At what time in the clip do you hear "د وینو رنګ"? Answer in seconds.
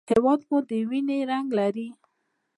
0.67-1.47